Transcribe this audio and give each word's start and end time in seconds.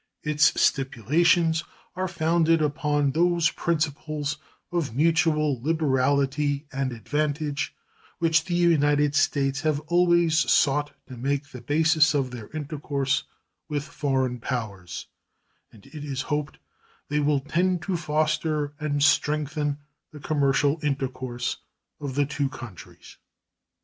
Its 0.23 0.59
stipulations 0.59 1.63
are 1.95 2.07
founded 2.07 2.59
upon 2.59 3.11
those 3.11 3.51
principles 3.51 4.39
of 4.71 4.95
mutual 4.95 5.61
liberality 5.61 6.65
and 6.71 6.91
advantage 6.91 7.75
which 8.17 8.45
the 8.45 8.55
United 8.55 9.13
States 9.13 9.61
have 9.61 9.79
always 9.81 10.39
sought 10.51 10.91
to 11.07 11.15
make 11.15 11.49
the 11.51 11.61
basis 11.61 12.15
of 12.15 12.31
their 12.31 12.49
intercourse 12.49 13.25
with 13.69 13.83
foreign 13.83 14.39
powers, 14.39 15.05
and 15.71 15.85
it 15.85 16.03
is 16.03 16.23
hoped 16.33 16.57
they 17.09 17.19
will 17.19 17.39
tend 17.39 17.83
to 17.83 17.95
foster 17.95 18.73
and 18.79 19.03
strengthen 19.03 19.77
the 20.11 20.19
commercial 20.19 20.79
intercourse 20.81 21.57
of 21.99 22.15
the 22.15 22.25
two 22.25 22.49
countries. 22.49 23.17